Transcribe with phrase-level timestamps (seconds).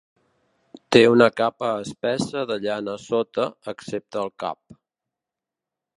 [0.95, 4.79] Té una capa espessa de llana a sota, excepte al cap.